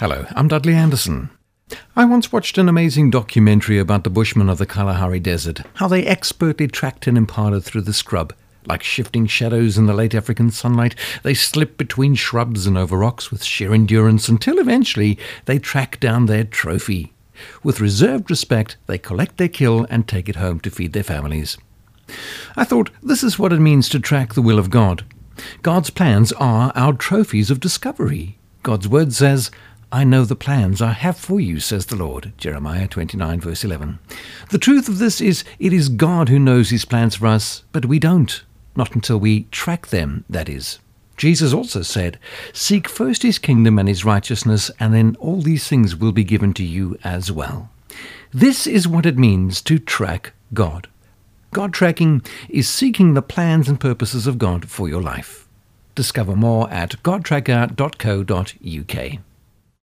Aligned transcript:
Hello, 0.00 0.26
I'm 0.36 0.46
Dudley 0.46 0.74
Anderson. 0.74 1.28
I 1.96 2.04
once 2.04 2.30
watched 2.30 2.56
an 2.56 2.68
amazing 2.68 3.10
documentary 3.10 3.80
about 3.80 4.04
the 4.04 4.10
Bushmen 4.10 4.48
of 4.48 4.58
the 4.58 4.64
Kalahari 4.64 5.18
Desert, 5.18 5.62
how 5.74 5.88
they 5.88 6.06
expertly 6.06 6.68
tracked 6.68 7.08
an 7.08 7.16
impala 7.16 7.60
through 7.60 7.80
the 7.80 7.92
scrub. 7.92 8.32
Like 8.64 8.84
shifting 8.84 9.26
shadows 9.26 9.76
in 9.76 9.86
the 9.86 9.94
late 9.94 10.14
African 10.14 10.52
sunlight, 10.52 10.94
they 11.24 11.34
slip 11.34 11.76
between 11.76 12.14
shrubs 12.14 12.64
and 12.64 12.78
over 12.78 12.96
rocks 12.96 13.32
with 13.32 13.42
sheer 13.42 13.74
endurance 13.74 14.28
until 14.28 14.60
eventually 14.60 15.18
they 15.46 15.58
track 15.58 15.98
down 15.98 16.26
their 16.26 16.44
trophy. 16.44 17.12
With 17.64 17.80
reserved 17.80 18.30
respect, 18.30 18.76
they 18.86 18.98
collect 18.98 19.36
their 19.36 19.48
kill 19.48 19.84
and 19.90 20.06
take 20.06 20.28
it 20.28 20.36
home 20.36 20.60
to 20.60 20.70
feed 20.70 20.92
their 20.92 21.02
families. 21.02 21.58
I 22.54 22.62
thought 22.62 22.90
this 23.02 23.24
is 23.24 23.36
what 23.36 23.52
it 23.52 23.58
means 23.58 23.88
to 23.88 23.98
track 23.98 24.34
the 24.34 24.42
will 24.42 24.60
of 24.60 24.70
God. 24.70 25.04
God's 25.62 25.90
plans 25.90 26.30
are 26.34 26.70
our 26.76 26.92
trophies 26.92 27.50
of 27.50 27.58
discovery. 27.58 28.38
God's 28.62 28.88
word 28.88 29.12
says, 29.12 29.50
I 29.90 30.04
know 30.04 30.26
the 30.26 30.36
plans 30.36 30.82
I 30.82 30.92
have 30.92 31.16
for 31.16 31.40
you, 31.40 31.60
says 31.60 31.86
the 31.86 31.96
Lord. 31.96 32.34
Jeremiah 32.36 32.86
29, 32.86 33.40
verse 33.40 33.64
11. 33.64 33.98
The 34.50 34.58
truth 34.58 34.86
of 34.86 34.98
this 34.98 35.18
is, 35.18 35.44
it 35.58 35.72
is 35.72 35.88
God 35.88 36.28
who 36.28 36.38
knows 36.38 36.68
his 36.68 36.84
plans 36.84 37.14
for 37.14 37.26
us, 37.26 37.64
but 37.72 37.86
we 37.86 37.98
don't. 37.98 38.42
Not 38.76 38.94
until 38.94 39.18
we 39.18 39.44
track 39.44 39.86
them, 39.86 40.26
that 40.28 40.50
is. 40.50 40.78
Jesus 41.16 41.54
also 41.54 41.80
said, 41.80 42.18
Seek 42.52 42.86
first 42.86 43.22
his 43.22 43.38
kingdom 43.38 43.78
and 43.78 43.88
his 43.88 44.04
righteousness, 44.04 44.70
and 44.78 44.92
then 44.92 45.16
all 45.20 45.40
these 45.40 45.66
things 45.66 45.96
will 45.96 46.12
be 46.12 46.22
given 46.22 46.52
to 46.54 46.64
you 46.64 46.98
as 47.02 47.32
well. 47.32 47.70
This 48.30 48.66
is 48.66 48.86
what 48.86 49.06
it 49.06 49.16
means 49.16 49.62
to 49.62 49.78
track 49.78 50.34
God. 50.52 50.86
God 51.50 51.72
tracking 51.72 52.20
is 52.50 52.68
seeking 52.68 53.14
the 53.14 53.22
plans 53.22 53.70
and 53.70 53.80
purposes 53.80 54.26
of 54.26 54.36
God 54.36 54.68
for 54.68 54.86
your 54.86 55.00
life. 55.00 55.48
Discover 55.94 56.36
more 56.36 56.70
at 56.70 57.02
godtracker.co.uk. 57.02 59.18